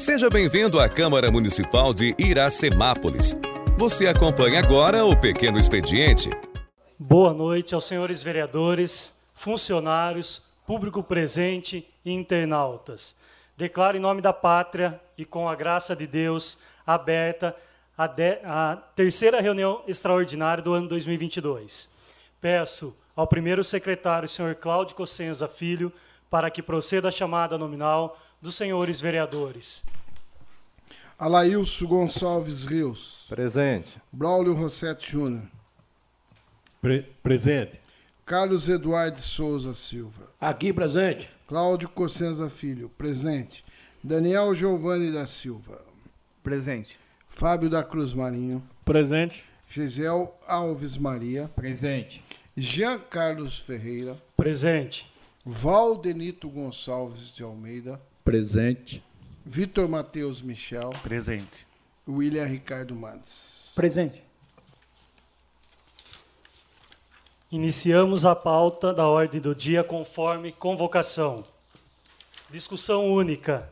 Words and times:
Seja 0.00 0.30
bem-vindo 0.30 0.80
à 0.80 0.88
Câmara 0.88 1.30
Municipal 1.30 1.92
de 1.92 2.14
Iracemápolis. 2.18 3.36
Você 3.76 4.06
acompanha 4.06 4.58
agora 4.58 5.04
o 5.04 5.14
Pequeno 5.14 5.58
Expediente. 5.58 6.30
Boa 6.98 7.34
noite 7.34 7.74
aos 7.74 7.84
senhores 7.84 8.22
vereadores, 8.22 9.28
funcionários, 9.34 10.54
público 10.66 11.02
presente 11.02 11.86
e 12.02 12.12
internautas. 12.12 13.14
Declaro 13.58 13.98
em 13.98 14.00
nome 14.00 14.22
da 14.22 14.32
pátria 14.32 14.98
e 15.18 15.26
com 15.26 15.46
a 15.46 15.54
graça 15.54 15.94
de 15.94 16.06
Deus 16.06 16.62
aberta 16.86 17.54
a, 17.94 18.06
de, 18.06 18.38
a 18.42 18.78
terceira 18.96 19.38
reunião 19.42 19.82
extraordinária 19.86 20.64
do 20.64 20.72
ano 20.72 20.88
2022. 20.88 21.94
Peço 22.40 22.98
ao 23.14 23.26
primeiro 23.26 23.62
secretário, 23.62 24.26
senhor 24.26 24.54
Cláudio 24.54 24.96
Cossenza 24.96 25.46
Filho, 25.46 25.92
para 26.30 26.50
que 26.50 26.62
proceda 26.62 27.08
a 27.08 27.12
chamada 27.12 27.58
nominal 27.58 28.16
dos 28.40 28.54
senhores 28.54 29.00
vereadores. 29.00 29.84
Alailson 31.18 31.86
Gonçalves 31.86 32.64
Rios. 32.64 33.26
Presente. 33.28 34.00
Braulio 34.10 34.54
Rossetti 34.54 35.12
Júnior. 35.12 35.42
Pre 36.80 37.02
presente. 37.22 37.78
Carlos 38.24 38.68
Eduardo 38.68 39.20
Souza 39.20 39.74
Silva. 39.74 40.30
Aqui 40.40 40.72
presente. 40.72 41.28
Cláudio 41.46 41.88
Cossenza 41.90 42.48
Filho. 42.48 42.88
Presente. 42.96 43.62
Daniel 44.02 44.54
Giovanni 44.54 45.12
da 45.12 45.26
Silva. 45.26 45.84
Presente. 46.42 46.96
Fábio 47.28 47.68
da 47.68 47.84
Cruz 47.84 48.14
Marinho. 48.14 48.62
Presente. 48.84 49.44
Gisel 49.68 50.34
Alves 50.46 50.96
Maria. 50.96 51.50
Presente. 51.54 52.22
Jean 52.56 52.98
Carlos 52.98 53.58
Ferreira. 53.58 54.16
Presente. 54.36 55.12
Valdenito 55.44 56.48
Gonçalves 56.48 57.34
de 57.34 57.42
Almeida. 57.42 58.00
Presente. 58.24 59.02
Vitor 59.44 59.88
Matheus 59.88 60.42
Michel. 60.42 60.90
Presente. 61.02 61.66
William 62.08 62.44
Ricardo 62.44 62.94
Mandes. 62.94 63.72
Presente. 63.74 64.22
Iniciamos 67.50 68.24
a 68.24 68.36
pauta 68.36 68.92
da 68.92 69.08
ordem 69.08 69.40
do 69.40 69.54
dia 69.54 69.82
conforme 69.82 70.52
convocação. 70.52 71.44
Discussão 72.48 73.12
única. 73.12 73.68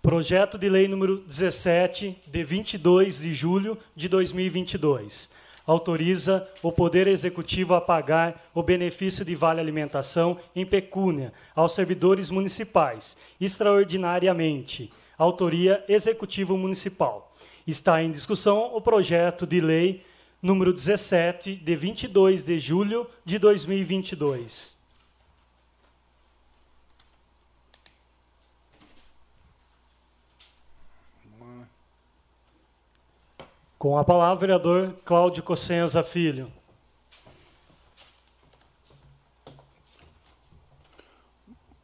Projeto 0.00 0.56
de 0.56 0.68
Lei 0.68 0.86
número 0.86 1.18
17, 1.18 2.16
de 2.26 2.44
22 2.44 3.20
de 3.20 3.34
julho 3.34 3.78
de 3.96 4.08
2022. 4.08 5.43
Autoriza 5.66 6.46
o 6.62 6.70
Poder 6.70 7.06
Executivo 7.06 7.74
a 7.74 7.80
pagar 7.80 8.50
o 8.54 8.62
benefício 8.62 9.24
de 9.24 9.34
vale 9.34 9.60
alimentação 9.60 10.38
em 10.54 10.66
pecúnia 10.66 11.32
aos 11.54 11.72
servidores 11.72 12.30
municipais, 12.30 13.16
extraordinariamente. 13.40 14.92
Autoria 15.16 15.82
Executivo 15.88 16.58
Municipal. 16.58 17.34
Está 17.66 18.02
em 18.02 18.10
discussão 18.10 18.74
o 18.74 18.80
projeto 18.80 19.46
de 19.46 19.60
lei 19.60 20.02
número 20.42 20.72
17, 20.72 21.56
de 21.56 21.76
22 21.76 22.44
de 22.44 22.58
julho 22.58 23.06
de 23.24 23.38
2022. 23.38 24.83
Com 33.84 33.98
a 33.98 34.02
palavra, 34.02 34.40
vereador 34.40 34.96
Cláudio 35.04 35.42
Cossenza 35.42 36.02
Filho. 36.02 36.50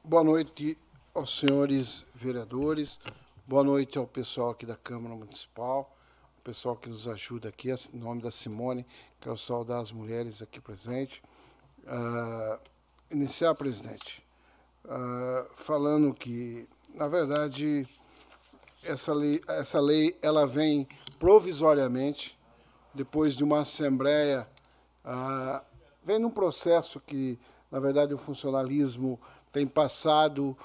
Boa 0.02 0.24
noite 0.24 0.78
aos 1.14 1.38
senhores 1.38 2.06
vereadores, 2.14 2.98
boa 3.46 3.62
noite 3.62 3.98
ao 3.98 4.06
pessoal 4.06 4.48
aqui 4.48 4.64
da 4.64 4.76
Câmara 4.76 5.14
Municipal, 5.14 5.94
o 6.38 6.40
pessoal 6.42 6.74
que 6.74 6.88
nos 6.88 7.06
ajuda 7.06 7.50
aqui, 7.50 7.68
em 7.68 7.98
nome 7.98 8.22
da 8.22 8.30
Simone, 8.30 8.86
quero 9.20 9.36
saudar 9.36 9.82
as 9.82 9.92
mulheres 9.92 10.40
aqui 10.40 10.58
presentes. 10.58 11.20
Uh, 11.80 12.58
iniciar, 13.10 13.54
presidente, 13.54 14.24
uh, 14.86 15.54
falando 15.54 16.14
que, 16.14 16.66
na 16.94 17.08
verdade, 17.08 17.86
essa 18.82 19.12
lei, 19.12 19.42
essa 19.46 19.78
lei 19.78 20.16
ela 20.22 20.46
vem 20.46 20.88
provisoriamente, 21.20 22.36
depois 22.94 23.34
de 23.36 23.44
uma 23.44 23.60
assembleia, 23.60 24.48
uh, 25.04 25.60
vem 26.02 26.18
num 26.18 26.30
processo 26.30 26.98
que, 26.98 27.38
na 27.70 27.78
verdade, 27.78 28.14
o 28.14 28.18
funcionalismo 28.18 29.20
tem 29.52 29.66
passado 29.66 30.56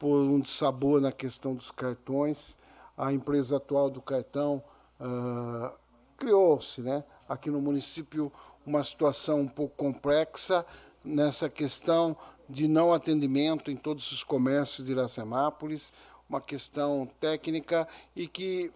por 0.00 0.18
um 0.18 0.44
sabor 0.44 1.00
na 1.00 1.12
questão 1.12 1.54
dos 1.54 1.70
cartões. 1.70 2.58
A 2.98 3.12
empresa 3.12 3.58
atual 3.58 3.88
do 3.88 4.02
cartão 4.02 4.60
uh, 5.00 5.72
criou-se, 6.16 6.80
né, 6.82 7.04
aqui 7.28 7.48
no 7.48 7.62
município, 7.62 8.32
uma 8.66 8.82
situação 8.82 9.40
um 9.40 9.48
pouco 9.48 9.76
complexa 9.76 10.66
nessa 11.04 11.48
questão 11.48 12.16
de 12.48 12.66
não 12.66 12.92
atendimento 12.92 13.70
em 13.70 13.76
todos 13.76 14.10
os 14.10 14.24
comércios 14.24 14.84
de 14.84 14.92
Iracemápolis, 14.92 15.92
uma 16.28 16.40
questão 16.40 17.08
técnica 17.20 17.86
e 18.14 18.26
que 18.26 18.72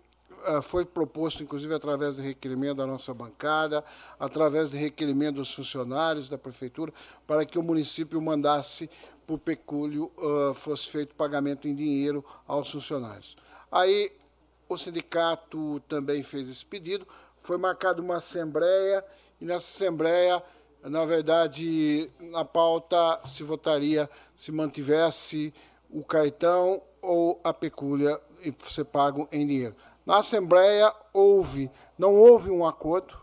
foi 0.62 0.84
proposto, 0.84 1.42
inclusive, 1.42 1.74
através 1.74 2.16
de 2.16 2.22
requerimento 2.22 2.76
da 2.76 2.86
nossa 2.86 3.12
bancada, 3.12 3.84
através 4.18 4.70
de 4.70 4.76
requerimento 4.76 5.36
dos 5.36 5.54
funcionários 5.54 6.28
da 6.28 6.38
prefeitura, 6.38 6.92
para 7.26 7.44
que 7.44 7.58
o 7.58 7.62
município 7.62 8.20
mandasse 8.20 8.90
por 9.26 9.38
pecúlio, 9.38 10.12
uh, 10.18 10.54
fosse 10.54 10.88
feito 10.88 11.14
pagamento 11.14 11.66
em 11.66 11.74
dinheiro 11.74 12.24
aos 12.46 12.70
funcionários. 12.70 13.36
Aí 13.70 14.12
o 14.68 14.76
sindicato 14.76 15.80
também 15.88 16.22
fez 16.22 16.48
esse 16.48 16.64
pedido, 16.64 17.06
foi 17.38 17.56
marcada 17.56 18.00
uma 18.00 18.16
assembleia, 18.16 19.04
e 19.40 19.44
nessa 19.44 19.66
assembleia, 19.66 20.42
na 20.82 21.04
verdade, 21.04 22.10
na 22.20 22.44
pauta 22.44 23.20
se 23.24 23.42
votaria 23.42 24.08
se 24.36 24.52
mantivesse 24.52 25.52
o 25.90 26.02
cartão 26.02 26.82
ou 27.00 27.40
a 27.44 27.52
pecúlia 27.52 28.20
e 28.42 28.52
ser 28.70 28.84
pago 28.84 29.28
em 29.32 29.46
dinheiro. 29.46 29.74
Na 30.06 30.18
Assembleia 30.18 30.92
houve, 31.12 31.70
não 31.98 32.14
houve 32.14 32.50
um 32.50 32.66
acordo. 32.66 33.16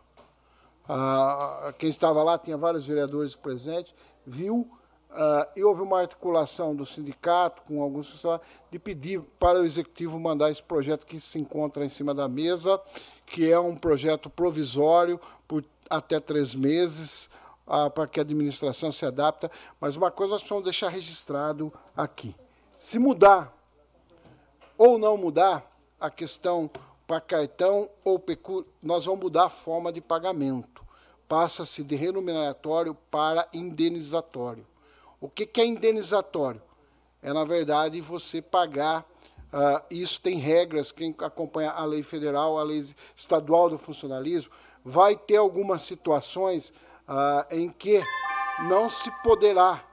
Ah, 0.89 1.73
quem 1.77 1.89
estava 1.89 2.23
lá 2.23 2.37
tinha 2.37 2.57
vários 2.57 2.85
vereadores 2.85 3.35
presentes, 3.35 3.93
viu 4.25 4.67
ah, 5.11 5.47
e 5.55 5.63
houve 5.63 5.81
uma 5.81 5.99
articulação 6.01 6.75
do 6.75 6.85
sindicato 6.85 7.61
com 7.63 7.81
alguns 7.81 8.09
funcionários 8.09 8.47
de 8.71 8.79
pedir 8.79 9.21
para 9.37 9.59
o 9.59 9.65
executivo 9.65 10.19
mandar 10.19 10.49
esse 10.49 10.63
projeto 10.63 11.05
que 11.05 11.19
se 11.19 11.37
encontra 11.37 11.85
em 11.85 11.89
cima 11.89 12.15
da 12.15 12.27
mesa, 12.27 12.81
que 13.27 13.51
é 13.51 13.59
um 13.59 13.75
projeto 13.75 14.29
provisório 14.29 15.19
por 15.47 15.63
até 15.89 16.19
três 16.19 16.55
meses, 16.55 17.29
ah, 17.67 17.89
para 17.91 18.07
que 18.07 18.19
a 18.19 18.23
administração 18.23 18.91
se 18.91 19.05
adapta. 19.05 19.51
Mas 19.79 19.95
uma 19.95 20.09
coisa 20.09 20.33
nós 20.33 20.41
precisamos 20.41 20.63
deixar 20.63 20.89
registrado 20.89 21.71
aqui. 21.95 22.35
Se 22.79 22.97
mudar 22.97 23.55
ou 24.77 24.97
não 24.97 25.15
mudar 25.15 25.70
a 26.01 26.09
questão 26.09 26.69
para 27.05 27.21
cartão 27.21 27.89
ou 28.03 28.17
pecúlio, 28.17 28.67
nós 28.81 29.05
vamos 29.05 29.21
mudar 29.21 29.45
a 29.45 29.49
forma 29.49 29.91
de 29.91 30.01
pagamento. 30.01 30.83
Passa-se 31.27 31.83
de 31.83 31.95
remuneratório 31.95 32.95
para 33.09 33.47
indenizatório. 33.53 34.65
O 35.19 35.29
que, 35.29 35.45
que 35.45 35.61
é 35.61 35.65
indenizatório? 35.65 36.61
É, 37.21 37.31
na 37.31 37.43
verdade, 37.43 38.01
você 38.01 38.41
pagar. 38.41 39.05
Uh, 39.53 39.83
isso 39.91 40.19
tem 40.21 40.37
regras, 40.37 40.93
quem 40.93 41.13
acompanha 41.19 41.71
a 41.71 41.83
lei 41.83 42.01
federal, 42.01 42.57
a 42.57 42.63
lei 42.63 42.85
estadual 43.15 43.69
do 43.69 43.77
funcionalismo, 43.77 44.49
vai 44.83 45.15
ter 45.15 45.35
algumas 45.35 45.81
situações 45.81 46.69
uh, 47.07 47.45
em 47.53 47.69
que 47.69 48.01
não 48.69 48.89
se 48.89 49.11
poderá 49.21 49.83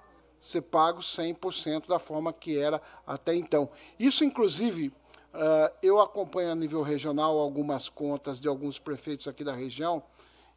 ser 0.40 0.62
pago 0.62 1.00
100% 1.00 1.88
da 1.88 1.98
forma 1.98 2.32
que 2.32 2.56
era 2.56 2.80
até 3.04 3.34
então. 3.34 3.69
Isso, 3.99 4.25
inclusive, 4.25 4.93
uh, 5.34 5.75
eu 5.82 6.00
acompanho 6.00 6.52
a 6.52 6.54
nível 6.54 6.82
regional 6.82 7.38
algumas 7.38 7.88
contas 7.88 8.40
de 8.40 8.48
alguns 8.48 8.78
prefeitos 8.78 9.26
aqui 9.28 9.44
da 9.44 9.52
região, 9.52 10.02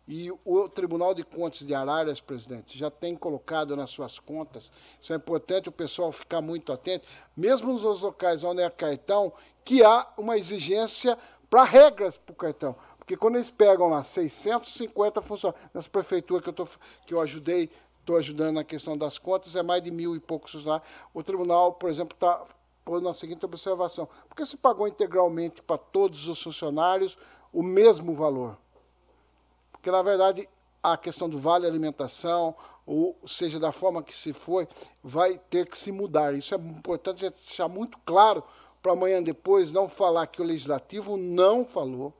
e 0.08 0.32
o 0.44 0.68
Tribunal 0.68 1.14
de 1.14 1.24
Contas 1.24 1.66
de 1.66 1.74
Araras, 1.74 2.20
presidente, 2.20 2.78
já 2.78 2.90
tem 2.90 3.16
colocado 3.16 3.76
nas 3.76 3.92
suas 3.92 4.20
contas, 4.20 4.72
isso 5.00 5.14
é 5.14 5.16
importante 5.16 5.70
o 5.70 5.72
pessoal 5.72 6.12
ficar 6.12 6.42
muito 6.42 6.74
atento, 6.74 7.08
mesmo 7.38 7.72
nos 7.72 8.02
locais 8.02 8.44
onde 8.44 8.62
é 8.62 8.70
cartão, 8.70 9.32
que 9.64 9.84
há 9.84 10.08
uma 10.18 10.38
exigência 10.38 11.18
para 11.50 11.64
regras 11.64 12.18
para 12.18 12.34
o 12.34 12.36
cartão. 12.36 12.76
Porque 12.98 13.16
quando 13.16 13.36
eles 13.36 13.50
pegam 13.50 13.90
lá 13.90 14.04
650 14.04 15.22
funcionários, 15.22 15.70
nessa 15.74 15.90
prefeitura 15.90 16.42
que 16.42 16.50
eu, 16.50 16.54
tô, 16.54 16.68
que 17.06 17.14
eu 17.14 17.22
ajudei 17.22 17.70
estou 18.02 18.18
ajudando 18.18 18.56
na 18.56 18.64
questão 18.64 18.98
das 18.98 19.18
contas, 19.18 19.56
é 19.56 19.64
mais 19.64 19.82
de 19.82 19.92
mil 19.92 20.16
e 20.16 20.20
poucos 20.20 20.52
funcionários. 20.52 20.88
O 21.14 21.24
tribunal, 21.24 21.74
por 21.74 21.90
exemplo, 21.90 22.16
está 22.16 22.44
pondo 22.84 23.08
a 23.10 23.14
seguinte 23.14 23.46
observação: 23.46 24.08
porque 24.28 24.46
se 24.46 24.58
pagou 24.58 24.88
integralmente 24.88 25.62
para 25.62 25.78
todos 25.78 26.28
os 26.28 26.42
funcionários 26.42 27.18
o 27.54 27.64
mesmo 27.64 28.16
valor? 28.16 28.58
Porque, 29.72 29.90
na 29.90 30.02
verdade, 30.02 30.48
a 30.84 30.98
questão 30.98 31.30
do 31.30 31.40
vale 31.40 31.66
alimentação, 31.66 32.56
ou 32.86 33.16
seja, 33.26 33.60
da 33.60 33.72
forma 33.72 34.04
que 34.04 34.16
se 34.16 34.34
foi, 34.34 34.68
vai 35.04 35.38
ter 35.38 35.68
que 35.68 35.78
se 35.78 35.92
mudar. 35.92 36.34
Isso 36.34 36.54
é 36.54 36.58
importante 36.58 37.30
deixar 37.30 37.68
muito 37.68 37.98
claro 38.06 38.44
para 38.82 38.94
amanhã 38.94 39.22
depois 39.22 39.72
não 39.72 39.88
falar 39.88 40.28
que 40.28 40.42
o 40.42 40.46
legislativo 40.46 41.18
não 41.18 41.64
falou, 41.64 42.14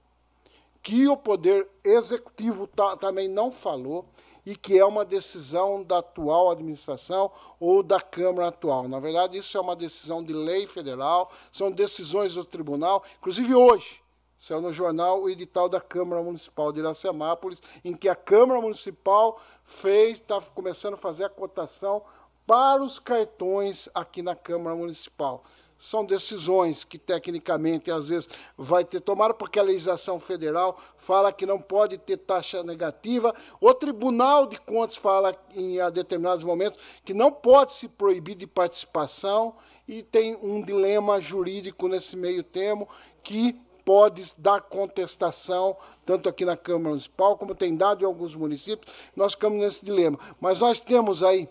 que 0.84 1.08
o 1.08 1.18
poder 1.18 1.68
executivo 1.84 2.70
também 3.00 3.28
não 3.28 3.52
falou 3.52 4.06
e 4.46 4.56
que 4.56 4.78
é 4.78 4.86
uma 4.86 5.06
decisão 5.06 5.84
da 5.84 6.00
atual 6.00 6.52
administração 6.52 7.32
ou 7.60 7.84
da 7.84 8.02
Câmara 8.02 8.48
atual. 8.48 8.88
Na 8.88 9.00
verdade, 9.00 9.38
isso 9.38 9.58
é 9.58 9.62
uma 9.62 9.76
decisão 9.76 10.24
de 10.24 10.34
lei 10.34 10.68
federal, 10.68 11.32
são 11.52 11.72
decisões 11.72 12.34
do 12.34 12.46
tribunal, 12.46 13.04
inclusive 13.20 13.54
hoje. 13.54 14.02
Saiu 14.38 14.62
no 14.62 14.74
jornal 14.74 15.22
o 15.22 15.30
edital 15.30 15.70
da 15.70 15.80
Câmara 15.80 16.24
Municipal 16.24 16.72
de 16.72 16.80
Iracemápolis, 16.80 17.62
em 17.86 17.96
que 17.96 18.10
a 18.10 18.16
Câmara 18.16 18.60
Municipal 18.60 19.40
fez, 19.64 20.18
está 20.18 20.42
começando 20.42 20.96
a 20.96 20.98
fazer 20.98 21.26
a 21.26 21.30
cotação 21.30 22.04
para 22.48 22.84
os 22.84 22.98
cartões 22.98 23.88
aqui 23.94 24.24
na 24.24 24.36
Câmara 24.36 24.76
Municipal 24.76 25.44
são 25.82 26.06
decisões 26.06 26.84
que 26.84 27.00
tecnicamente 27.00 27.90
às 27.90 28.08
vezes 28.08 28.30
vai 28.56 28.86
ter 28.86 29.00
tomado 29.00 29.34
porque 29.34 29.58
a 29.58 29.64
legislação 29.64 30.20
federal 30.20 30.78
fala 30.96 31.34
que 31.34 31.44
não 31.44 31.60
pode 31.60 31.98
ter 31.98 32.18
taxa 32.18 32.62
negativa. 32.62 33.34
O 33.60 33.74
Tribunal 33.74 34.46
de 34.46 34.60
Contas 34.60 34.96
fala 34.96 35.36
em 35.56 35.80
a 35.80 35.90
determinados 35.90 36.44
momentos 36.44 36.78
que 37.04 37.16
não 37.16 37.32
pode 37.32 37.74
se 37.74 37.88
proibir 37.88 38.36
de 38.36 38.46
participação 38.46 39.56
e 39.88 40.04
tem 40.04 40.36
um 40.36 40.62
dilema 40.62 41.20
jurídico 41.20 41.88
nesse 41.88 42.16
meio 42.16 42.44
termo 42.44 42.88
que 43.24 43.60
pode 43.84 44.22
dar 44.38 44.62
contestação, 44.62 45.76
tanto 46.06 46.30
aqui 46.30 46.46
na 46.46 46.56
Câmara 46.56 46.90
Municipal, 46.90 47.36
como 47.40 47.56
tem 47.56 47.76
dado 47.76 48.04
em 48.04 48.06
alguns 48.06 48.36
municípios. 48.36 48.94
Nós 49.16 49.34
ficamos 49.34 49.58
nesse 49.58 49.84
dilema. 49.84 50.20
Mas 50.40 50.60
nós 50.60 50.80
temos 50.80 51.24
aí 51.24 51.50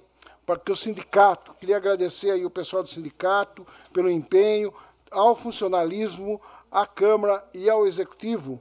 para 0.50 0.58
que 0.58 0.72
o 0.72 0.74
sindicato, 0.74 1.54
queria 1.60 1.76
agradecer 1.76 2.32
aí 2.32 2.44
o 2.44 2.50
pessoal 2.50 2.82
do 2.82 2.88
sindicato 2.88 3.64
pelo 3.92 4.10
empenho, 4.10 4.74
ao 5.08 5.36
funcionalismo, 5.36 6.40
à 6.68 6.84
Câmara 6.84 7.48
e 7.54 7.70
ao 7.70 7.86
Executivo, 7.86 8.60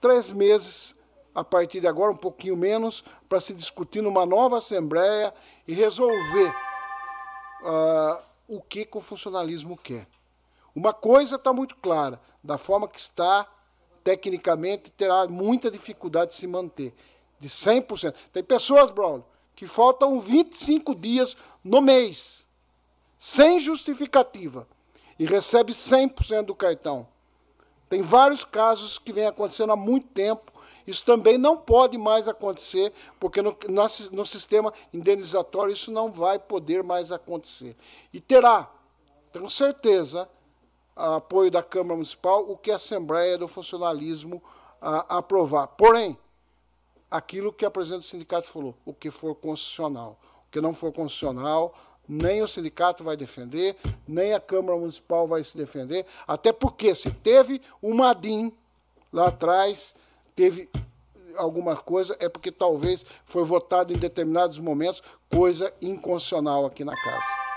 três 0.00 0.30
meses, 0.30 0.94
a 1.34 1.42
partir 1.42 1.80
de 1.80 1.88
agora, 1.88 2.12
um 2.12 2.16
pouquinho 2.16 2.56
menos, 2.56 3.02
para 3.28 3.40
se 3.40 3.52
discutir 3.52 4.00
numa 4.00 4.24
nova 4.24 4.58
Assembleia 4.58 5.34
e 5.66 5.74
resolver 5.74 6.54
uh, 7.62 8.22
o 8.46 8.62
que, 8.62 8.84
que 8.84 8.96
o 8.96 9.00
funcionalismo 9.00 9.76
quer. 9.76 10.06
Uma 10.72 10.94
coisa 10.94 11.34
está 11.34 11.52
muito 11.52 11.74
clara, 11.78 12.20
da 12.44 12.56
forma 12.56 12.86
que 12.86 13.00
está, 13.00 13.44
tecnicamente, 14.04 14.88
terá 14.92 15.26
muita 15.26 15.68
dificuldade 15.68 16.30
de 16.30 16.36
se 16.36 16.46
manter, 16.46 16.94
de 17.40 17.48
100%. 17.48 18.14
Tem 18.32 18.44
pessoas, 18.44 18.92
Braulio, 18.92 19.24
que 19.58 19.66
faltam 19.66 20.20
25 20.20 20.94
dias 20.94 21.36
no 21.64 21.80
mês, 21.80 22.46
sem 23.18 23.58
justificativa, 23.58 24.68
e 25.18 25.26
recebe 25.26 25.72
100% 25.72 26.42
do 26.42 26.54
cartão. 26.54 27.08
Tem 27.88 28.00
vários 28.00 28.44
casos 28.44 29.00
que 29.00 29.12
vem 29.12 29.26
acontecendo 29.26 29.72
há 29.72 29.76
muito 29.76 30.06
tempo. 30.10 30.52
Isso 30.86 31.04
também 31.04 31.36
não 31.36 31.56
pode 31.56 31.98
mais 31.98 32.28
acontecer, 32.28 32.92
porque 33.18 33.42
no, 33.42 33.50
no, 33.68 33.82
no 34.12 34.24
sistema 34.24 34.72
indenizatório 34.94 35.72
isso 35.72 35.90
não 35.90 36.08
vai 36.08 36.38
poder 36.38 36.84
mais 36.84 37.10
acontecer. 37.10 37.76
E 38.12 38.20
terá, 38.20 38.70
tenho 39.32 39.50
certeza, 39.50 40.28
apoio 40.94 41.50
da 41.50 41.64
Câmara 41.64 41.96
Municipal, 41.96 42.48
o 42.48 42.56
que 42.56 42.70
a 42.70 42.76
Assembleia 42.76 43.36
do 43.36 43.48
Funcionalismo 43.48 44.40
a, 44.80 45.18
aprovar. 45.18 45.66
Porém, 45.66 46.16
aquilo 47.10 47.52
que 47.52 47.64
a 47.64 47.70
presidente 47.70 48.00
do 48.00 48.06
sindicato 48.06 48.48
falou, 48.48 48.74
o 48.84 48.92
que 48.92 49.10
for 49.10 49.34
constitucional. 49.34 50.18
O 50.46 50.50
que 50.50 50.60
não 50.60 50.74
for 50.74 50.92
constitucional, 50.92 51.74
nem 52.08 52.42
o 52.42 52.48
sindicato 52.48 53.04
vai 53.04 53.16
defender, 53.16 53.76
nem 54.06 54.32
a 54.32 54.40
Câmara 54.40 54.78
Municipal 54.78 55.28
vai 55.28 55.44
se 55.44 55.56
defender, 55.56 56.06
até 56.26 56.52
porque 56.52 56.94
se 56.94 57.10
teve 57.10 57.60
uma 57.82 58.14
DIN 58.14 58.52
lá 59.12 59.28
atrás, 59.28 59.94
teve 60.34 60.68
alguma 61.36 61.76
coisa, 61.76 62.16
é 62.18 62.28
porque 62.28 62.50
talvez 62.50 63.04
foi 63.24 63.44
votado 63.44 63.92
em 63.92 63.96
determinados 63.96 64.58
momentos 64.58 65.02
coisa 65.30 65.72
inconstitucional 65.80 66.66
aqui 66.66 66.84
na 66.84 66.96
casa. 66.96 67.48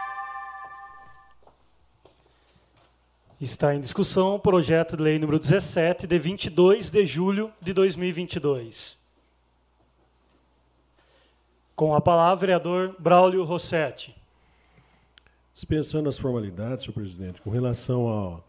Está 3.40 3.74
em 3.74 3.82
discussão 3.82 4.36
o 4.36 4.40
projeto 4.40 4.96
de 4.96 5.02
lei 5.02 5.18
número 5.18 5.40
17, 5.40 6.06
de 6.06 6.20
22 6.20 6.92
de 6.92 7.06
julho 7.08 7.52
de 7.60 7.74
2022. 7.74 9.01
Com 11.82 11.96
a 11.96 12.00
palavra, 12.00 12.38
vereador 12.42 12.96
Braulio 13.00 13.44
Rossetti. 13.44 14.16
Dispensando 15.52 16.08
as 16.08 16.20
formalidades, 16.20 16.84
senhor 16.84 16.94
presidente, 16.94 17.42
com 17.42 17.50
relação 17.50 18.44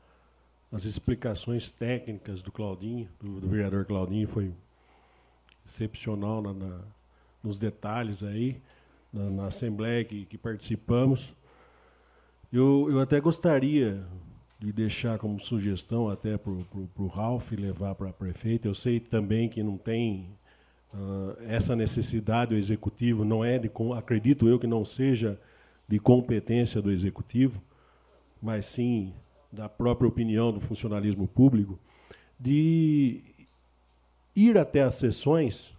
às 0.71 0.85
explicações 0.85 1.71
técnicas 1.71 2.43
do 2.43 2.53
Claudinho, 2.53 3.09
do, 3.19 3.41
do 3.41 3.49
vereador 3.49 3.87
Claudinho, 3.87 4.29
foi 4.29 4.53
excepcional 5.65 6.43
na, 6.43 6.53
na, 6.53 6.81
nos 7.43 7.59
detalhes 7.59 8.23
aí, 8.23 8.61
na, 9.11 9.31
na 9.31 9.47
assembleia 9.47 10.05
que, 10.05 10.27
que 10.27 10.37
participamos. 10.37 11.33
Eu, 12.53 12.87
eu 12.91 13.01
até 13.01 13.19
gostaria 13.19 14.05
de 14.59 14.71
deixar 14.75 15.19
como 15.19 15.41
sugestão 15.41 16.11
até 16.11 16.37
para 16.37 16.53
o 16.53 17.07
Ralph 17.07 17.51
levar 17.53 17.95
para 17.95 18.11
a 18.11 18.13
prefeita. 18.13 18.69
Eu 18.69 18.75
sei 18.75 19.01
também 19.01 19.49
que 19.49 19.63
não 19.63 19.79
tem 19.79 20.37
Uh, 20.95 21.37
essa 21.47 21.75
necessidade 21.75 22.51
do 22.51 22.57
executivo 22.57 23.25
não 23.25 23.43
é 23.43 23.59
de, 23.59 23.71
acredito 23.97 24.47
eu 24.47 24.59
que 24.59 24.67
não 24.67 24.85
seja 24.85 25.41
de 25.89 25.99
competência 25.99 26.83
do 26.83 26.91
executivo, 26.91 27.63
mas 28.43 28.67
sim 28.67 29.15
da 29.51 29.69
própria 29.69 30.09
opinião 30.09 30.53
do 30.53 30.61
funcionalismo 30.61 31.27
público, 31.27 31.79
de 32.39 33.23
ir 34.35 34.57
até 34.59 34.83
as 34.83 34.95
sessões 34.95 35.73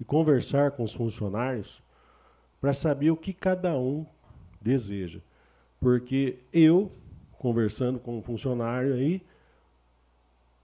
e 0.00 0.04
conversar 0.04 0.72
com 0.72 0.82
os 0.82 0.94
funcionários 0.94 1.82
para 2.60 2.72
saber 2.72 3.10
o 3.10 3.16
que 3.16 3.32
cada 3.32 3.78
um 3.78 4.06
deseja. 4.60 5.20
Porque 5.80 6.38
eu, 6.52 6.90
conversando 7.38 7.98
com 7.98 8.18
um 8.18 8.22
funcionário 8.22 8.94
aí, 8.94 9.22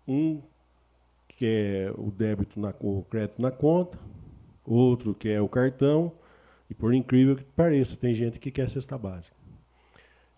um 0.07 0.41
quer 1.37 1.93
o 1.99 2.11
débito 2.11 2.59
na, 2.59 2.75
o 2.81 3.03
crédito 3.03 3.41
na 3.41 3.51
conta, 3.51 3.99
outro 4.65 5.15
quer 5.15 5.41
o 5.41 5.49
cartão, 5.49 6.13
e 6.69 6.75
por 6.75 6.95
incrível 6.95 7.37
que 7.37 7.45
pareça, 7.45 7.97
tem 7.97 8.15
gente 8.15 8.39
que 8.39 8.51
quer 8.51 8.69
cesta 8.69 8.97
básica. 8.97 9.37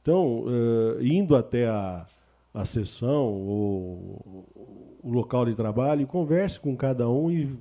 Então, 0.03 0.45
uh, 0.45 1.03
indo 1.03 1.35
até 1.35 1.69
a, 1.69 2.07
a 2.55 2.65
sessão 2.65 3.25
ou 3.25 4.47
o 5.03 5.11
local 5.11 5.45
de 5.45 5.55
trabalho, 5.55 6.07
converse 6.07 6.59
com 6.59 6.77
cada 6.77 7.09
um 7.09 7.31
e 7.31 7.57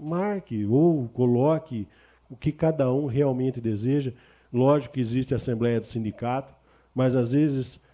marque 0.00 0.66
ou 0.66 1.08
coloque 1.08 1.86
o 2.28 2.36
que 2.36 2.52
cada 2.52 2.92
um 2.92 3.06
realmente 3.06 3.60
deseja. 3.60 4.12
Lógico 4.52 4.94
que 4.94 5.00
existe 5.00 5.32
a 5.32 5.36
Assembleia 5.36 5.80
do 5.80 5.86
Sindicato, 5.86 6.52
mas 6.94 7.14
às 7.14 7.32
vezes 7.32 7.85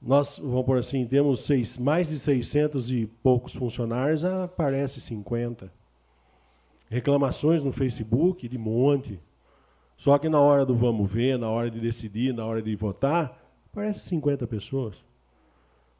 nós, 0.00 0.38
vamos 0.38 0.64
por 0.64 0.78
assim, 0.78 1.06
temos 1.06 1.40
seis, 1.40 1.78
mais 1.78 2.08
de 2.08 2.18
600 2.18 2.90
e 2.90 3.06
poucos 3.22 3.54
funcionários, 3.54 4.24
aparece 4.24 5.00
50. 5.00 5.72
Reclamações 6.88 7.64
no 7.64 7.72
Facebook 7.72 8.48
de 8.48 8.58
monte. 8.58 9.18
Só 9.96 10.18
que 10.18 10.28
na 10.28 10.40
hora 10.40 10.64
do 10.64 10.76
vamos 10.76 11.10
ver, 11.10 11.38
na 11.38 11.48
hora 11.48 11.70
de 11.70 11.80
decidir, 11.80 12.32
na 12.34 12.44
hora 12.44 12.62
de 12.62 12.76
votar, 12.76 13.42
aparece 13.72 14.00
50 14.00 14.46
pessoas. 14.46 15.02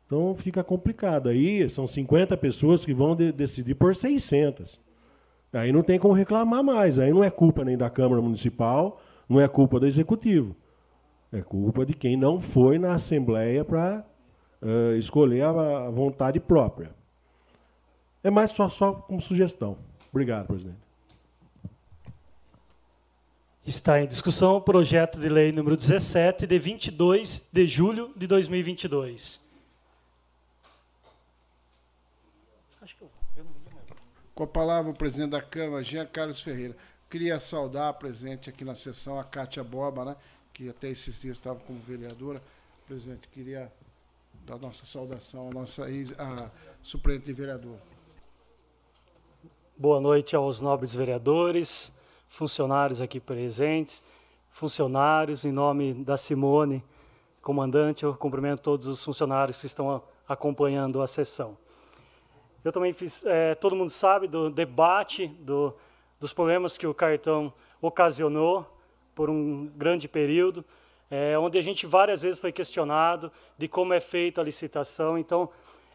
Então 0.07 0.35
fica 0.35 0.63
complicado. 0.63 1.29
Aí 1.29 1.69
são 1.69 1.87
50 1.87 2.37
pessoas 2.37 2.85
que 2.85 2.95
vão 2.95 3.17
de 3.17 3.33
decidir 3.33 3.75
por 3.75 3.95
600. 3.95 4.79
Aí 5.53 5.73
não 5.73 5.83
tem 5.83 5.99
como 5.99 6.15
reclamar 6.15 6.63
mais. 6.63 6.99
Aí 6.99 7.11
não 7.11 7.25
é 7.25 7.31
culpa 7.31 7.65
nem 7.65 7.77
da 7.77 7.91
Câmara 7.91 8.21
Municipal, 8.23 9.01
não 9.29 9.41
é 9.41 9.49
culpa 9.49 9.81
do 9.81 9.87
Executivo. 9.87 10.55
É 11.33 11.41
culpa 11.41 11.85
de 11.85 11.93
quem 11.93 12.17
não 12.17 12.41
foi 12.41 12.79
na 12.79 12.95
Assembleia 12.95 13.65
para 13.65 14.05
uh, 14.63 14.97
escolher 14.97 15.43
a, 15.43 15.87
a, 15.87 15.91
vontade 15.91 16.39
própria. 16.39 16.95
É 18.23 18.31
mais 18.31 18.51
só, 18.51 18.69
só 18.69 18.93
como 18.93 19.21
sugestão. 19.21 19.77
Obrigado, 20.11 20.47
presidente. 20.47 20.87
Está 23.67 24.01
em 24.01 24.07
discussão 24.07 24.57
o 24.57 24.61
projeto 24.61 25.19
de 25.19 25.29
lei 25.29 25.51
número 25.51 25.77
17, 25.77 26.47
de 26.47 26.59
22 26.59 27.51
de 27.53 27.67
julho 27.67 28.13
de 28.17 28.27
2022. 28.27 29.45
Com 34.37 34.45
a 34.45 34.47
palavra 34.47 34.93
o 34.93 34.95
presidente 34.95 35.31
da 35.31 35.43
Câmara, 35.43 35.83
Jean 35.83 36.07
Carlos 36.07 36.41
Ferreira. 36.41 36.77
Queria 37.09 37.41
saudar 37.41 37.95
presente 37.95 38.51
aqui 38.51 38.65
na 38.65 38.75
sessão 38.75 39.19
a 39.19 39.25
Cátia 39.25 39.65
Borba, 39.65 40.05
né? 40.05 40.17
Que 40.57 40.71
até 40.71 40.89
esses 40.89 41.21
dias 41.21 41.37
estava 41.37 41.61
como 41.61 41.79
vereadora. 41.81 42.43
Presidente, 42.87 43.29
queria 43.29 43.71
dar 44.47 44.57
nossa 44.57 44.87
saudação 44.87 45.51
à 45.51 45.53
nossa 45.53 45.91
ex, 45.91 46.19
a 46.19 46.51
suplente 46.83 47.27
de 47.27 47.33
vereador. 47.35 47.77
Boa 49.77 50.01
noite 50.01 50.35
aos 50.35 50.63
nobres 50.63 50.95
vereadores, 50.95 51.95
funcionários 52.27 53.03
aqui 53.03 53.21
presentes, 53.21 54.03
funcionários, 54.51 55.45
em 55.45 55.53
nome 55.53 55.93
da 55.93 56.17
Simone, 56.17 56.83
comandante, 57.43 58.05
eu 58.05 58.15
cumprimento 58.15 58.63
todos 58.63 58.87
os 58.87 59.05
funcionários 59.05 59.61
que 59.61 59.67
estão 59.67 60.03
acompanhando 60.27 61.03
a 61.03 61.07
sessão. 61.07 61.59
Eu 62.65 62.73
também 62.73 62.95
fiz, 62.95 63.27
é, 63.27 63.55
todo 63.55 63.77
mundo 63.77 63.91
sabe 63.91 64.27
do 64.27 64.49
debate, 64.49 65.27
do, 65.29 65.75
dos 66.19 66.33
problemas 66.33 66.79
que 66.79 66.87
o 66.87 66.95
cartão 66.95 67.53
ocasionou 67.79 68.76
por 69.17 69.31
um 69.31 69.67
grande 69.75 70.07
período, 70.07 70.63
é, 71.11 71.39
onde 71.39 71.57
a 71.57 71.63
gente 71.63 71.87
várias 71.87 72.21
vezes 72.21 72.39
foi 72.39 72.53
questionado 72.53 73.33
de 73.57 73.67
como 73.67 73.95
é 73.95 73.99
feita 73.99 74.43
a 74.43 74.45
licitação. 74.45 75.17
Então, 75.17 75.49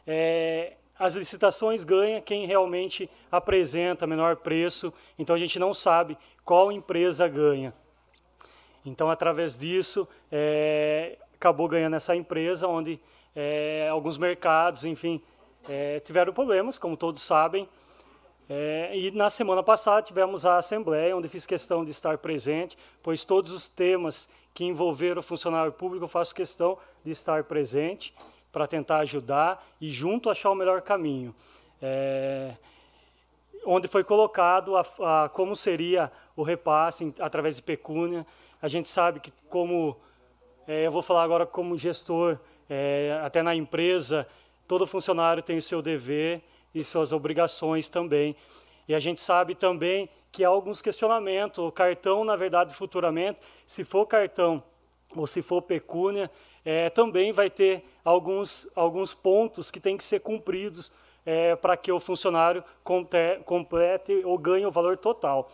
é, 0.08 0.74
as 0.98 1.14
licitações 1.14 1.84
ganham 1.84 2.20
quem 2.20 2.48
realmente 2.48 3.08
apresenta 3.32 4.08
menor 4.08 4.38
preço, 4.38 4.92
então 5.20 5.36
a 5.36 5.40
gente 5.40 5.60
não 5.60 5.72
sabe 5.72 6.18
qual 6.44 6.72
empresa 6.72 7.28
ganha. 7.28 7.74
Então, 8.84 9.12
através 9.12 9.56
disso, 9.56 10.08
é, 10.32 11.20
acabou 11.36 11.68
ganhando 11.68 11.96
essa 11.96 12.16
empresa, 12.16 12.68
onde 12.68 13.00
é, 13.36 13.88
alguns 13.92 14.18
mercados, 14.18 14.84
enfim, 14.84 15.22
é, 15.70 16.00
tiveram 16.00 16.34
problemas, 16.34 16.80
como 16.80 16.98
todos 16.98 17.22
sabem. 17.22 17.70
É, 18.54 18.92
e 18.94 19.12
na 19.12 19.30
semana 19.30 19.64
passada 19.64 20.02
tivemos 20.02 20.46
a 20.46 20.58
assembleia, 20.58 21.16
onde 21.16 21.30
fiz 21.30 21.46
questão 21.46 21.86
de 21.86 21.92
estar 21.92 22.18
presente, 22.18 22.78
pois 23.02 23.24
todos 23.24 23.54
os 23.54 23.70
temas 23.70 24.28
que 24.54 24.66
envolveram 24.66 25.22
o 25.22 25.24
funcionário 25.24 25.72
público 25.72 26.04
eu 26.04 26.10
faço 26.10 26.36
questão 26.36 26.78
de 27.02 27.12
estar 27.12 27.46
presente 27.46 28.14
para 28.52 28.68
tentar 28.68 28.98
ajudar 28.98 29.66
e 29.80 29.90
junto 29.90 30.30
achar 30.30 30.52
o 30.52 30.56
melhor 30.56 30.82
caminho. 30.82 31.34
É, 31.82 32.56
onde 33.66 33.88
foi 33.88 34.04
colocado 34.04 34.76
a, 34.76 34.82
a, 34.82 35.30
como 35.30 35.56
seria 35.56 36.12
o 36.36 36.44
repasse 36.44 37.16
através 37.22 37.56
de 37.56 37.62
pecúnia. 37.62 38.28
A 38.62 38.68
gente 38.68 38.90
sabe 38.90 39.22
que 39.22 39.32
como, 39.48 39.96
é, 40.68 40.86
eu 40.86 40.92
vou 40.92 41.02
falar 41.02 41.24
agora 41.24 41.46
como 41.46 41.78
gestor, 41.78 42.38
é, 42.70 43.18
até 43.24 43.42
na 43.42 43.56
empresa, 43.56 44.28
todo 44.68 44.86
funcionário 44.86 45.42
tem 45.42 45.58
o 45.58 45.62
seu 45.62 45.82
dever 45.82 46.44
e 46.74 46.84
suas 46.84 47.12
obrigações 47.14 47.90
também. 47.90 48.36
E 48.88 48.96
a 48.96 49.00
gente 49.00 49.22
sabe 49.22 49.56
também 49.56 50.10
que 50.32 50.44
há 50.44 50.48
alguns 50.48 50.82
questionamentos. 50.82 51.60
O 51.60 51.72
cartão, 51.72 52.24
na 52.24 52.36
verdade, 52.36 52.74
futuramente, 52.74 53.40
se 53.66 53.84
for 53.84 54.06
cartão 54.06 54.64
ou 55.16 55.28
se 55.28 55.42
for 55.42 55.62
pecúnia, 55.62 56.32
é, 56.64 56.90
também 56.90 57.32
vai 57.32 57.50
ter 57.50 57.84
alguns, 58.04 58.70
alguns 58.76 59.14
pontos 59.14 59.70
que 59.70 59.80
têm 59.80 59.98
que 59.98 60.04
ser 60.04 60.20
cumpridos 60.22 60.92
é, 61.26 61.56
para 61.56 61.76
que 61.78 61.92
o 61.92 62.00
funcionário 62.00 62.64
complete 63.46 64.22
ou 64.24 64.38
ganhe 64.38 64.66
o 64.66 64.72
valor 64.72 64.98
total. 64.98 65.52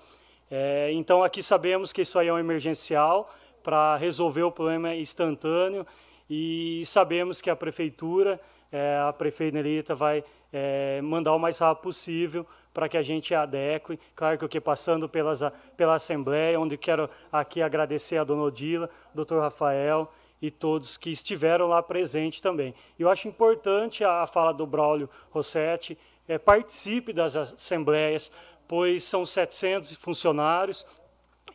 É, 0.50 0.92
então, 0.94 1.24
aqui 1.24 1.44
sabemos 1.44 1.92
que 1.92 2.02
isso 2.02 2.18
aí 2.18 2.28
é 2.28 2.34
um 2.34 2.40
emergencial 2.40 3.34
para 3.62 3.98
resolver 3.98 4.44
o 4.44 4.52
problema 4.52 4.96
instantâneo 4.96 5.86
e 6.30 6.84
sabemos 6.86 7.42
que 7.42 7.50
a 7.50 7.56
prefeitura, 7.56 8.40
é, 8.72 8.98
a 9.08 9.12
prefeita 9.12 9.56
Nerita 9.56 9.94
vai 9.94 10.24
é, 10.52 11.02
mandar 11.02 11.34
o 11.34 11.40
mais 11.40 11.60
rápido 11.60 11.84
possível 11.84 12.46
para 12.74 12.88
que 12.88 12.98
a 12.98 13.02
gente 13.02 13.34
adeque. 13.34 14.00
Claro 14.16 14.38
que 14.38 14.46
eu 14.46 14.50
que 14.50 14.62
passando 14.62 15.10
pelas, 15.10 15.42
pela 15.76 15.96
Assembleia, 15.96 16.60
onde 16.60 16.78
quero 16.78 17.10
aqui 17.32 17.62
agradecer 17.62 18.18
a 18.18 18.24
dona 18.24 18.44
Odila, 18.44 18.90
doutor 19.14 19.42
Rafael 19.42 20.12
e 20.42 20.52
todos 20.52 20.98
que 20.98 21.10
estiveram 21.10 21.68
lá 21.68 21.82
presentes 21.82 22.40
também. 22.40 22.76
Eu 22.98 23.10
acho 23.10 23.28
importante 23.28 24.04
a, 24.04 24.22
a 24.22 24.28
fala 24.28 24.54
do 24.54 24.68
Braulio 24.68 25.10
Rossetti, 25.32 25.98
é, 26.28 26.38
participe 26.38 27.12
das 27.12 27.36
assembleias, 27.36 28.32
pois 28.68 29.04
são 29.04 29.26
700 29.26 29.94
funcionários 29.94 30.86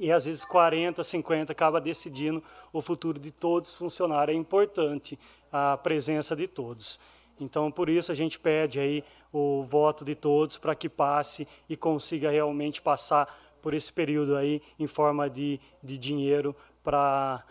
e 0.01 0.11
às 0.11 0.25
vezes 0.25 0.45
40, 0.45 1.03
50 1.03 1.53
acaba 1.53 1.81
decidindo 1.81 2.43
o 2.73 2.81
futuro 2.81 3.21
de 3.21 3.31
todos 3.31 3.71
os 3.71 3.77
funcionários. 3.77 4.37
É 4.37 4.41
importante 4.41 5.19
a 5.53 5.77
presença 5.77 6.35
de 6.35 6.49
todos. 6.49 6.99
Então, 7.43 7.71
por 7.71 7.89
isso 7.89 8.13
a 8.13 8.15
gente 8.15 8.39
pede 8.39 8.79
aí 8.79 9.05
o 9.33 9.63
voto 9.63 10.05
de 10.05 10.15
todos 10.15 10.57
para 10.57 10.75
que 10.75 10.89
passe 10.89 11.47
e 11.69 11.77
consiga 11.77 12.31
realmente 12.31 12.81
passar 12.81 13.29
por 13.61 13.75
esse 13.75 13.93
período 13.93 14.37
aí 14.37 14.61
em 14.79 14.87
forma 14.87 15.29
de, 15.29 15.61
de 15.83 15.97
dinheiro 15.97 16.55
para 16.83 17.45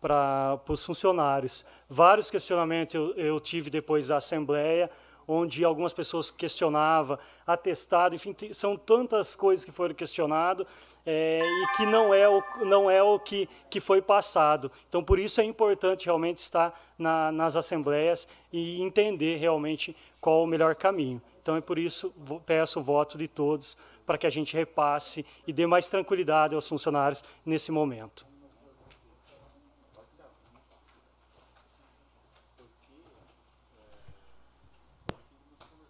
para 0.00 0.60
os 0.68 0.84
funcionários. 0.84 1.64
Vários 1.88 2.30
questionamentos 2.30 2.94
eu, 2.94 3.12
eu 3.14 3.40
tive 3.40 3.70
depois 3.70 4.08
da 4.08 4.18
Assembleia, 4.18 4.90
onde 5.26 5.64
algumas 5.64 5.92
pessoas 5.92 6.30
questionavam, 6.30 7.18
atestado, 7.46 8.14
enfim, 8.14 8.34
são 8.52 8.76
tantas 8.76 9.34
coisas 9.34 9.64
que 9.64 9.72
foram 9.72 9.94
questionadas 9.94 10.66
é, 11.04 11.40
e 11.42 11.76
que 11.76 11.86
não 11.86 12.12
é 12.12 12.28
o, 12.28 12.42
não 12.64 12.90
é 12.90 13.02
o 13.02 13.18
que, 13.18 13.48
que 13.70 13.80
foi 13.80 14.02
passado. 14.02 14.70
Então, 14.88 15.02
por 15.02 15.18
isso 15.18 15.40
é 15.40 15.44
importante 15.44 16.06
realmente 16.06 16.38
estar 16.38 16.78
na, 16.98 17.30
nas 17.30 17.56
assembleias 17.56 18.28
e 18.52 18.82
entender 18.82 19.36
realmente 19.36 19.96
qual 20.20 20.42
o 20.42 20.46
melhor 20.46 20.74
caminho. 20.74 21.22
Então, 21.40 21.56
é 21.56 21.60
por 21.60 21.78
isso 21.78 22.12
peço 22.44 22.80
o 22.80 22.82
voto 22.82 23.16
de 23.16 23.28
todos 23.28 23.76
para 24.04 24.18
que 24.18 24.26
a 24.26 24.30
gente 24.30 24.54
repasse 24.54 25.26
e 25.46 25.52
dê 25.52 25.66
mais 25.66 25.88
tranquilidade 25.88 26.54
aos 26.54 26.68
funcionários 26.68 27.22
nesse 27.44 27.70
momento. 27.70 28.26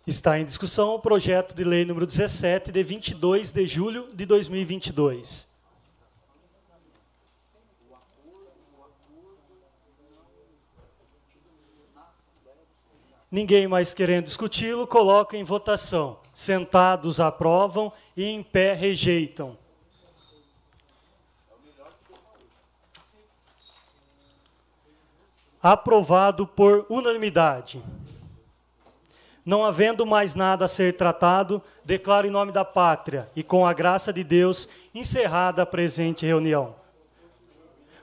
Está 0.07 0.39
em 0.39 0.45
discussão 0.45 0.95
o 0.95 1.01
projeto 1.01 1.53
de 1.53 1.65
lei 1.65 1.85
número 1.85 2.07
17, 2.07 2.71
de 2.71 2.81
22 2.81 3.51
de 3.51 3.67
julho 3.67 4.09
de 4.15 4.25
2022. 4.25 5.53
Ninguém 13.29 13.67
mais 13.67 13.93
querendo 13.93 14.27
discuti-lo, 14.27 14.87
coloca 14.87 15.37
em 15.37 15.43
votação. 15.43 16.21
Sentados 16.33 17.19
aprovam 17.19 17.93
e 18.17 18.27
em 18.27 18.45
pé 18.45 18.75
rejeitam. 18.75 19.59
Aprovado 25.61 26.47
por 26.47 26.87
unanimidade. 26.89 27.83
Não 29.47 29.65
havendo 29.65 30.05
mais 30.05 30.35
nada 30.35 30.65
a 30.65 30.69
ser 30.69 30.97
tratado, 30.97 31.63
declaro 31.85 32.27
em 32.27 32.31
nome 32.31 32.51
da 32.51 32.65
pátria 32.65 33.31
e 33.37 33.45
com 33.45 33.65
a 33.65 33.73
graça 33.73 34.13
de 34.13 34.25
Deus 34.25 34.69
encerrada 34.93 35.63
a 35.63 35.67
presente 35.67 36.27
reunião. 36.27 36.75